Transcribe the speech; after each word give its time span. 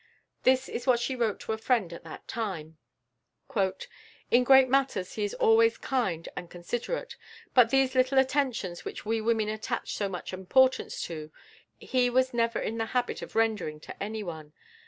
This 0.41 0.67
is 0.67 0.87
what 0.87 0.99
she 0.99 1.15
wrote 1.15 1.39
to 1.41 1.53
a 1.53 1.59
friend 1.59 1.93
at 1.93 2.03
that 2.05 2.27
time: 2.27 2.79
"In 4.31 4.43
great 4.43 4.67
matters 4.67 5.13
he 5.13 5.23
is 5.23 5.35
always 5.35 5.77
kind 5.77 6.27
and 6.35 6.49
considerate, 6.49 7.15
but 7.53 7.69
these 7.69 7.93
little 7.93 8.17
attentions 8.17 8.83
which 8.83 9.05
we 9.05 9.21
women 9.21 9.47
attach 9.49 9.93
so 9.93 10.09
much 10.09 10.33
importance 10.33 11.03
to, 11.03 11.31
he 11.77 12.09
was 12.09 12.33
never 12.33 12.57
in 12.59 12.79
the 12.79 12.85
habit 12.97 13.21
of 13.21 13.35
rendering 13.35 13.79
to 13.81 14.01
anyone. 14.03 14.53